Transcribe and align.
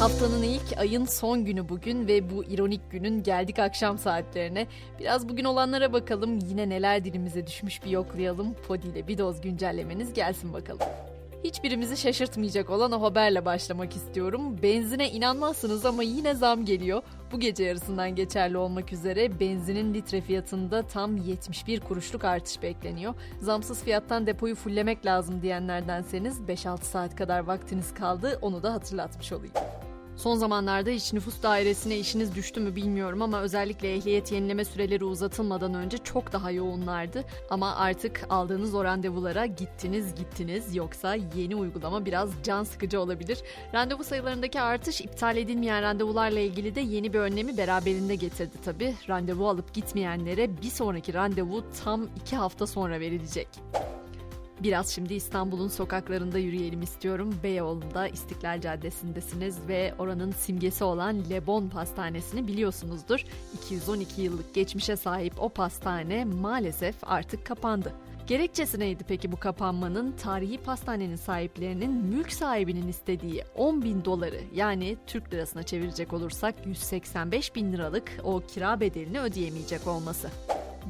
Haftanın 0.00 0.42
ilk 0.42 0.78
ayın 0.78 1.04
son 1.04 1.44
günü 1.44 1.68
bugün 1.68 2.08
ve 2.08 2.30
bu 2.30 2.44
ironik 2.44 2.90
günün 2.90 3.22
geldik 3.22 3.58
akşam 3.58 3.98
saatlerine. 3.98 4.66
Biraz 4.98 5.28
bugün 5.28 5.44
olanlara 5.44 5.92
bakalım 5.92 6.38
yine 6.48 6.68
neler 6.68 7.04
dilimize 7.04 7.46
düşmüş 7.46 7.84
bir 7.84 7.90
yoklayalım. 7.90 8.54
Podi 8.68 8.86
ile 8.86 9.08
bir 9.08 9.18
doz 9.18 9.40
güncellemeniz 9.40 10.12
gelsin 10.12 10.52
bakalım. 10.52 10.86
Hiçbirimizi 11.44 11.96
şaşırtmayacak 11.96 12.70
olan 12.70 12.92
o 12.92 13.02
haberle 13.02 13.44
başlamak 13.44 13.96
istiyorum. 13.96 14.62
Benzine 14.62 15.10
inanmazsınız 15.10 15.86
ama 15.86 16.02
yine 16.02 16.34
zam 16.34 16.64
geliyor. 16.64 17.02
Bu 17.32 17.40
gece 17.40 17.64
yarısından 17.64 18.14
geçerli 18.14 18.56
olmak 18.56 18.92
üzere 18.92 19.40
benzinin 19.40 19.94
litre 19.94 20.20
fiyatında 20.20 20.82
tam 20.82 21.16
71 21.16 21.80
kuruşluk 21.80 22.24
artış 22.24 22.62
bekleniyor. 22.62 23.14
Zamsız 23.40 23.82
fiyattan 23.82 24.26
depoyu 24.26 24.54
fullemek 24.54 25.06
lazım 25.06 25.42
diyenlerdenseniz 25.42 26.40
5-6 26.40 26.82
saat 26.82 27.16
kadar 27.16 27.40
vaktiniz 27.40 27.94
kaldı 27.94 28.38
onu 28.42 28.62
da 28.62 28.72
hatırlatmış 28.72 29.32
olayım. 29.32 29.54
Son 30.16 30.36
zamanlarda 30.36 30.90
iç 30.90 31.12
nüfus 31.12 31.42
dairesine 31.42 31.98
işiniz 31.98 32.34
düştü 32.34 32.60
mü 32.60 32.76
bilmiyorum 32.76 33.22
ama 33.22 33.40
özellikle 33.40 33.94
ehliyet 33.94 34.32
yenileme 34.32 34.64
süreleri 34.64 35.04
uzatılmadan 35.04 35.74
önce 35.74 35.98
çok 35.98 36.32
daha 36.32 36.50
yoğunlardı. 36.50 37.24
Ama 37.50 37.76
artık 37.76 38.26
aldığınız 38.28 38.74
o 38.74 38.84
randevulara 38.84 39.46
gittiniz 39.46 40.14
gittiniz 40.14 40.76
yoksa 40.76 41.14
yeni 41.14 41.56
uygulama 41.56 42.04
biraz 42.04 42.30
can 42.42 42.64
sıkıcı 42.64 43.00
olabilir. 43.00 43.38
Randevu 43.74 44.04
sayılarındaki 44.04 44.60
artış 44.60 45.00
iptal 45.00 45.36
edilmeyen 45.36 45.82
randevularla 45.82 46.40
ilgili 46.40 46.74
de 46.74 46.80
yeni 46.80 47.12
bir 47.12 47.18
önlemi 47.18 47.56
beraberinde 47.56 48.14
getirdi 48.14 48.56
tabi. 48.64 48.94
Randevu 49.08 49.48
alıp 49.48 49.74
gitmeyenlere 49.74 50.62
bir 50.62 50.70
sonraki 50.70 51.14
randevu 51.14 51.64
tam 51.84 52.08
iki 52.16 52.36
hafta 52.36 52.66
sonra 52.66 53.00
verilecek. 53.00 53.48
Biraz 54.62 54.88
şimdi 54.88 55.14
İstanbul'un 55.14 55.68
sokaklarında 55.68 56.38
yürüyelim 56.38 56.82
istiyorum. 56.82 57.34
Beyoğlu'nda 57.42 58.08
İstiklal 58.08 58.60
Caddesi'ndesiniz 58.60 59.58
ve 59.68 59.94
oranın 59.98 60.30
simgesi 60.30 60.84
olan 60.84 61.30
Lebon 61.30 61.68
Pastanesi'ni 61.68 62.48
biliyorsunuzdur. 62.48 63.24
212 63.54 64.22
yıllık 64.22 64.54
geçmişe 64.54 64.96
sahip 64.96 65.34
o 65.38 65.48
pastane 65.48 66.24
maalesef 66.24 66.94
artık 67.02 67.46
kapandı. 67.46 67.92
Gerekçesi 68.26 68.80
neydi 68.80 69.04
peki 69.08 69.32
bu 69.32 69.36
kapanmanın? 69.36 70.12
Tarihi 70.12 70.58
pastanenin 70.58 71.16
sahiplerinin 71.16 71.90
mülk 71.90 72.32
sahibinin 72.32 72.88
istediği 72.88 73.44
10 73.56 73.82
bin 73.82 74.04
doları 74.04 74.40
yani 74.54 74.96
Türk 75.06 75.32
lirasına 75.32 75.62
çevirecek 75.62 76.12
olursak 76.12 76.54
185 76.66 77.54
bin 77.54 77.72
liralık 77.72 78.12
o 78.24 78.40
kira 78.40 78.80
bedelini 78.80 79.20
ödeyemeyecek 79.20 79.86
olması. 79.86 80.30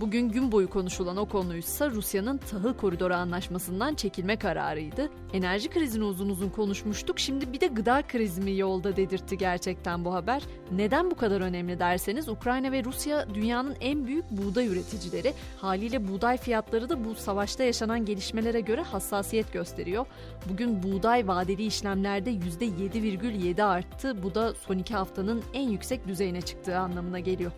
Bugün 0.01 0.29
gün 0.29 0.53
boyu 0.53 0.71
konuşulan 0.71 1.17
o 1.17 1.27
konuysa 1.27 1.91
Rusya'nın 1.91 2.39
tahıl 2.39 2.75
koridoru 2.75 3.15
anlaşmasından 3.15 3.95
çekilme 3.95 4.37
kararıydı. 4.37 5.11
Enerji 5.33 5.71
krizini 5.71 6.05
uzun 6.05 6.29
uzun 6.29 6.49
konuşmuştuk. 6.49 7.19
Şimdi 7.19 7.53
bir 7.53 7.61
de 7.61 7.67
gıda 7.67 8.03
krizi 8.03 8.41
mi 8.41 8.57
yolda 8.57 8.97
dedirtti 8.97 9.39
gerçekten 9.39 10.05
bu 10.05 10.15
haber. 10.15 10.43
Neden 10.73 11.11
bu 11.11 11.15
kadar 11.15 11.41
önemli 11.41 11.79
derseniz 11.79 12.29
Ukrayna 12.29 12.73
ve 12.73 12.85
Rusya 12.85 13.35
dünyanın 13.35 13.77
en 13.81 14.07
büyük 14.07 14.31
buğday 14.31 14.67
üreticileri. 14.67 15.33
Haliyle 15.57 16.09
buğday 16.09 16.37
fiyatları 16.37 16.89
da 16.89 17.05
bu 17.05 17.15
savaşta 17.15 17.65
yaşanan 17.65 18.05
gelişmelere 18.05 18.61
göre 18.61 18.83
hassasiyet 18.83 19.53
gösteriyor. 19.53 20.07
Bugün 20.51 20.83
buğday 20.83 21.29
vadeli 21.29 21.67
işlemlerde 21.67 22.31
%7,7 22.31 23.63
arttı. 23.63 24.23
Bu 24.23 24.35
da 24.35 24.55
son 24.55 24.79
iki 24.79 24.95
haftanın 24.95 25.43
en 25.55 25.69
yüksek 25.69 26.09
düzeyine 26.09 26.41
çıktığı 26.41 26.79
anlamına 26.79 27.19
geliyor. 27.19 27.53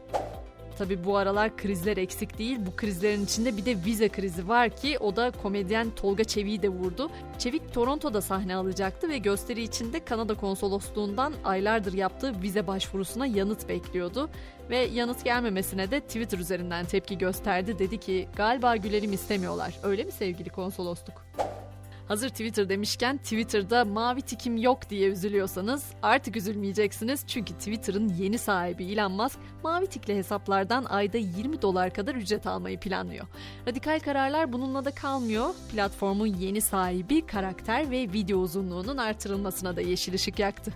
Tabi 0.79 1.05
bu 1.05 1.17
aralar 1.17 1.57
krizler 1.57 1.97
eksik 1.97 2.39
değil. 2.39 2.59
Bu 2.67 2.77
krizlerin 2.77 3.25
içinde 3.25 3.57
bir 3.57 3.65
de 3.65 3.84
vize 3.84 4.09
krizi 4.09 4.48
var 4.48 4.71
ki 4.71 4.98
o 4.98 5.17
da 5.17 5.31
komedyen 5.43 5.91
Tolga 5.91 6.25
Çevik'i 6.25 6.62
de 6.62 6.69
vurdu. 6.69 7.11
Çevik 7.39 7.75
Toronto'da 7.75 8.21
sahne 8.21 8.57
alacaktı 8.57 9.09
ve 9.09 9.19
gösteri 9.19 9.62
içinde 9.62 10.05
Kanada 10.05 10.34
konsolosluğundan 10.34 11.34
aylardır 11.45 11.93
yaptığı 11.93 12.43
vize 12.43 12.67
başvurusuna 12.67 13.27
yanıt 13.27 13.69
bekliyordu. 13.69 14.31
Ve 14.71 14.79
yanıt 14.79 15.25
gelmemesine 15.25 15.91
de 15.91 16.01
Twitter 16.01 16.39
üzerinden 16.39 16.84
tepki 16.84 17.19
gösterdi. 17.19 17.78
Dedi 17.78 18.00
ki 18.00 18.28
galiba 18.37 18.77
gülerim 18.77 19.12
istemiyorlar. 19.12 19.78
Öyle 19.83 20.05
mi 20.05 20.12
sevgili 20.12 20.49
konsolosluk? 20.49 21.27
Hazır 22.09 22.29
Twitter 22.29 22.69
demişken 22.69 23.17
Twitter'da 23.19 23.85
mavi 23.85 24.23
tikim 24.23 24.57
yok 24.57 24.91
diye 24.91 25.09
üzülüyorsanız 25.09 25.85
artık 26.03 26.37
üzülmeyeceksiniz. 26.37 27.25
Çünkü 27.27 27.55
Twitter'ın 27.55 28.09
yeni 28.09 28.39
sahibi 28.39 28.85
Elon 28.85 29.13
Musk 29.13 29.39
mavi 29.63 29.87
tikli 29.87 30.17
hesaplardan 30.17 30.85
ayda 30.85 31.19
20 31.19 31.63
dolar 31.63 31.95
kadar 31.95 32.15
ücret 32.15 32.47
almayı 32.47 32.81
planlıyor. 32.81 33.27
Radikal 33.69 34.01
kararlar 34.01 34.53
bununla 34.53 34.85
da 34.85 34.91
kalmıyor. 34.91 35.55
Platformun 35.73 36.27
yeni 36.27 36.61
sahibi 36.61 37.27
karakter 37.27 37.91
ve 37.91 38.13
video 38.13 38.39
uzunluğunun 38.39 38.97
artırılmasına 38.97 39.77
da 39.77 39.81
yeşil 39.81 40.15
ışık 40.15 40.39
yaktı. 40.39 40.73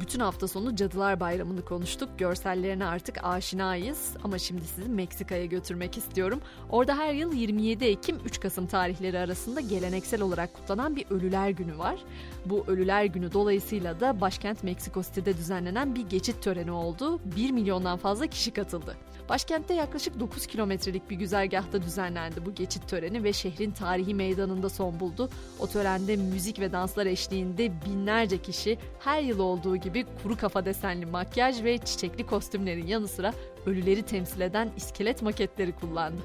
Bütün 0.00 0.20
hafta 0.20 0.48
sonu 0.48 0.76
Cadılar 0.76 1.20
Bayramı'nı 1.20 1.64
konuştuk. 1.64 2.08
Görsellerine 2.18 2.84
artık 2.84 3.24
aşinayız 3.24 4.10
ama 4.24 4.38
şimdi 4.38 4.64
sizi 4.64 4.88
Meksika'ya 4.88 5.44
götürmek 5.44 5.98
istiyorum. 5.98 6.40
Orada 6.70 6.98
her 6.98 7.14
yıl 7.14 7.32
27 7.32 7.84
Ekim 7.84 8.16
3 8.24 8.40
Kasım 8.40 8.66
tarihleri 8.66 9.18
arasında 9.18 9.60
geleneksel 9.60 10.22
olarak 10.22 10.54
kutlanan 10.54 10.96
bir 10.96 11.06
Ölüler 11.10 11.50
Günü 11.50 11.78
var. 11.78 11.98
Bu 12.46 12.64
Ölüler 12.66 13.04
Günü 13.04 13.32
dolayısıyla 13.32 14.00
da 14.00 14.20
başkent 14.20 14.64
Meksiko 14.64 15.02
City'de 15.02 15.36
düzenlenen 15.36 15.94
bir 15.94 16.08
geçit 16.08 16.42
töreni 16.42 16.70
oldu. 16.70 17.20
1 17.36 17.50
milyondan 17.50 17.98
fazla 17.98 18.26
kişi 18.26 18.50
katıldı. 18.50 18.96
Başkentte 19.28 19.74
yaklaşık 19.74 20.20
9 20.20 20.46
kilometrelik 20.46 21.10
bir 21.10 21.16
güzergahta 21.16 21.82
düzenlendi 21.82 22.46
bu 22.46 22.54
geçit 22.54 22.88
töreni 22.88 23.24
ve 23.24 23.32
şehrin 23.32 23.70
tarihi 23.70 24.14
meydanında 24.14 24.68
son 24.68 25.00
buldu. 25.00 25.30
O 25.58 25.66
törende 25.66 26.16
müzik 26.16 26.60
ve 26.60 26.72
danslar 26.72 27.06
eşliğinde 27.06 27.72
binlerce 27.86 28.42
kişi 28.42 28.78
her 29.00 29.22
yıl 29.22 29.38
olduğu 29.38 29.76
gibi 29.76 29.85
kuru 30.22 30.36
kafa 30.36 30.64
desenli 30.64 31.06
makyaj 31.06 31.64
ve 31.64 31.78
çiçekli 31.78 32.26
kostümlerin 32.26 32.86
yanı 32.86 33.08
sıra 33.08 33.32
ölüleri 33.66 34.02
temsil 34.02 34.40
eden 34.40 34.70
iskelet 34.76 35.22
maketleri 35.22 35.72
kullandı 35.72 36.22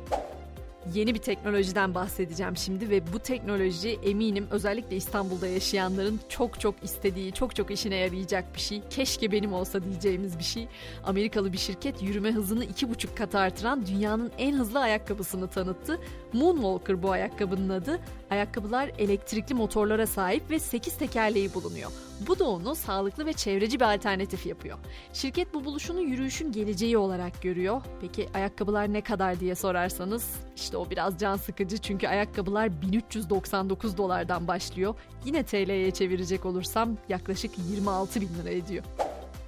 yeni 0.94 1.14
bir 1.16 1.20
teknolojiden 1.20 1.96
bahsedeceğim 1.96 2.58
şimdi 2.58 2.90
ve 2.90 3.14
bu 3.14 3.20
teknoloji 3.20 4.00
eminim 4.04 4.48
özellikle 4.52 4.96
İstanbul'da 4.96 5.48
yaşayanların 5.48 6.20
çok 6.30 6.60
çok 6.60 6.76
istediği, 6.84 7.32
çok 7.32 7.56
çok 7.56 7.72
işine 7.72 7.96
yarayacak 7.96 8.56
bir 8.56 8.60
şey. 8.60 8.82
Keşke 8.90 9.32
benim 9.32 9.54
olsa 9.54 9.84
diyeceğimiz 9.84 10.40
bir 10.40 10.44
şey. 10.44 10.68
Amerikalı 11.04 11.54
bir 11.54 11.58
şirket 11.58 12.02
yürüme 12.02 12.32
hızını 12.32 12.66
iki 12.66 12.90
buçuk 12.90 13.18
kat 13.18 13.36
artıran 13.36 13.86
dünyanın 13.86 14.32
en 14.38 14.54
hızlı 14.54 14.80
ayakkabısını 14.80 15.48
tanıttı. 15.48 16.00
Moonwalker 16.34 17.04
bu 17.04 17.12
ayakkabının 17.12 17.70
adı. 17.70 18.00
Ayakkabılar 18.30 18.92
elektrikli 18.98 19.54
motorlara 19.54 20.08
sahip 20.08 20.50
ve 20.50 20.60
8 20.60 20.98
tekerleği 20.98 21.54
bulunuyor. 21.54 21.92
Bu 22.28 22.40
da 22.40 22.50
onu 22.50 22.76
sağlıklı 22.76 23.26
ve 23.26 23.34
çevreci 23.34 23.80
bir 23.80 23.94
alternatif 23.94 24.46
yapıyor. 24.46 24.78
Şirket 25.14 25.54
bu 25.54 25.66
buluşunu 25.66 26.02
yürüyüşün 26.02 26.52
geleceği 26.52 26.98
olarak 26.98 27.42
görüyor. 27.42 27.82
Peki 28.02 28.30
ayakkabılar 28.34 28.94
ne 28.94 29.02
kadar 29.02 29.40
diye 29.40 29.56
sorarsanız 29.56 30.30
o 30.78 30.90
biraz 30.90 31.18
can 31.18 31.38
sıkıcı 31.38 31.78
çünkü 31.78 32.08
ayakkabılar 32.08 32.82
1399 32.82 33.98
dolardan 33.98 34.48
başlıyor. 34.48 34.96
Yine 35.26 35.44
TL'ye 35.44 35.92
çevirecek 35.92 36.46
olursam 36.46 36.98
yaklaşık 37.10 37.52
26 37.70 38.22
bin 38.22 38.30
lira 38.42 38.50
ediyor. 38.50 38.84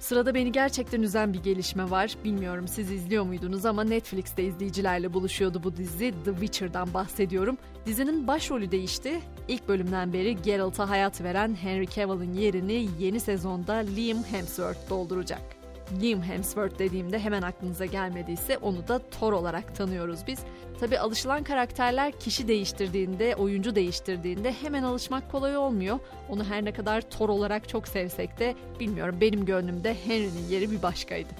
Sırada 0.04 0.34
beni 0.34 0.52
gerçekten 0.52 1.02
üzen 1.02 1.32
bir 1.32 1.42
gelişme 1.42 1.90
var. 1.90 2.14
Bilmiyorum 2.24 2.68
siz 2.68 2.90
izliyor 2.90 3.24
muydunuz 3.24 3.66
ama 3.66 3.84
Netflix'te 3.84 4.44
izleyicilerle 4.44 5.12
buluşuyordu 5.12 5.62
bu 5.64 5.76
dizi. 5.76 6.14
The 6.24 6.30
Witcher'dan 6.30 6.94
bahsediyorum. 6.94 7.58
Dizinin 7.86 8.26
başrolü 8.26 8.70
değişti. 8.70 9.20
İlk 9.48 9.68
bölümden 9.68 10.12
beri 10.12 10.42
Geralt'a 10.42 10.88
hayat 10.90 11.22
veren 11.22 11.54
Henry 11.54 11.88
Cavill'in 11.88 12.34
yerini 12.34 12.88
yeni 12.98 13.20
sezonda 13.20 13.72
Liam 13.72 14.22
Hemsworth 14.22 14.90
dolduracak. 14.90 15.63
Liam 16.02 16.22
Hemsworth 16.22 16.78
dediğimde 16.78 17.18
hemen 17.18 17.42
aklınıza 17.42 17.84
gelmediyse 17.84 18.58
onu 18.58 18.88
da 18.88 18.98
Thor 18.98 19.32
olarak 19.32 19.74
tanıyoruz 19.74 20.20
biz. 20.26 20.38
Tabi 20.80 20.98
alışılan 20.98 21.44
karakterler 21.44 22.12
kişi 22.12 22.48
değiştirdiğinde, 22.48 23.36
oyuncu 23.36 23.74
değiştirdiğinde 23.74 24.52
hemen 24.52 24.82
alışmak 24.82 25.32
kolay 25.32 25.56
olmuyor. 25.56 25.98
Onu 26.28 26.44
her 26.44 26.64
ne 26.64 26.72
kadar 26.72 27.00
Thor 27.00 27.28
olarak 27.28 27.68
çok 27.68 27.88
sevsek 27.88 28.38
de 28.38 28.54
bilmiyorum 28.80 29.16
benim 29.20 29.44
gönlümde 29.44 29.96
Henry'nin 30.04 30.48
yeri 30.50 30.70
bir 30.70 30.82
başkaydı. 30.82 31.30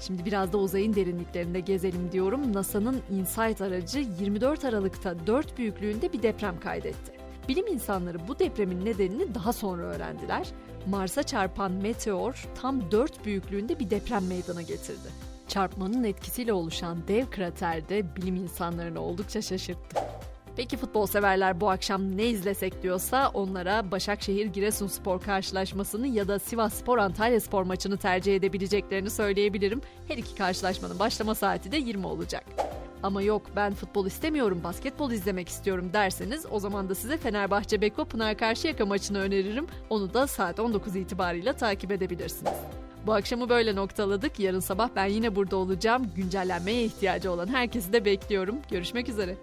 Şimdi 0.00 0.24
biraz 0.24 0.52
da 0.52 0.58
uzayın 0.58 0.94
derinliklerinde 0.94 1.60
gezelim 1.60 2.12
diyorum. 2.12 2.52
NASA'nın 2.52 3.02
InSight 3.10 3.60
aracı 3.60 3.98
24 4.20 4.64
Aralık'ta 4.64 5.26
4 5.26 5.58
büyüklüğünde 5.58 6.12
bir 6.12 6.22
deprem 6.22 6.60
kaydetti. 6.60 7.12
Bilim 7.50 7.66
insanları 7.66 8.28
bu 8.28 8.38
depremin 8.38 8.84
nedenini 8.84 9.34
daha 9.34 9.52
sonra 9.52 9.82
öğrendiler. 9.82 10.46
Mars'a 10.86 11.22
çarpan 11.22 11.72
meteor 11.72 12.44
tam 12.62 12.90
4 12.90 13.24
büyüklüğünde 13.24 13.78
bir 13.78 13.90
deprem 13.90 14.26
meydana 14.26 14.62
getirdi. 14.62 15.08
Çarpmanın 15.48 16.04
etkisiyle 16.04 16.52
oluşan 16.52 17.08
dev 17.08 17.26
kraterde 17.30 18.16
bilim 18.16 18.36
insanlarını 18.36 19.00
oldukça 19.00 19.42
şaşırttı. 19.42 20.00
Peki 20.56 20.76
futbol 20.76 21.06
severler 21.06 21.60
bu 21.60 21.70
akşam 21.70 22.16
ne 22.16 22.26
izlesek 22.26 22.82
diyorsa 22.82 23.30
onlara 23.34 23.90
Başakşehir 23.90 24.46
Giresunspor 24.46 25.20
karşılaşmasını 25.20 26.06
ya 26.06 26.28
da 26.28 26.38
Sivas 26.38 26.74
Spor 26.74 26.98
Antalya 26.98 27.40
Spor 27.40 27.62
maçını 27.62 27.96
tercih 27.96 28.36
edebileceklerini 28.36 29.10
söyleyebilirim. 29.10 29.80
Her 30.08 30.16
iki 30.16 30.34
karşılaşmanın 30.34 30.98
başlama 30.98 31.34
saati 31.34 31.72
de 31.72 31.76
20 31.76 32.06
olacak. 32.06 32.44
Ama 33.02 33.22
yok 33.22 33.42
ben 33.56 33.74
futbol 33.74 34.06
istemiyorum 34.06 34.60
basketbol 34.64 35.10
izlemek 35.10 35.48
istiyorum 35.48 35.90
derseniz 35.92 36.46
o 36.50 36.60
zaman 36.60 36.88
da 36.88 36.94
size 36.94 37.16
Fenerbahçe 37.16 37.80
Beko 37.80 38.04
Pınar 38.04 38.36
Karşıyaka 38.36 38.86
maçını 38.86 39.18
öneririm. 39.18 39.66
Onu 39.90 40.14
da 40.14 40.26
saat 40.26 40.60
19 40.60 40.96
itibariyle 40.96 41.52
takip 41.52 41.92
edebilirsiniz. 41.92 42.52
Bu 43.06 43.12
akşamı 43.14 43.48
böyle 43.48 43.76
noktaladık. 43.76 44.40
Yarın 44.40 44.60
sabah 44.60 44.88
ben 44.96 45.06
yine 45.06 45.36
burada 45.36 45.56
olacağım. 45.56 46.10
Güncellenmeye 46.16 46.84
ihtiyacı 46.84 47.32
olan 47.32 47.46
herkesi 47.46 47.92
de 47.92 48.04
bekliyorum. 48.04 48.56
Görüşmek 48.70 49.08
üzere. 49.08 49.36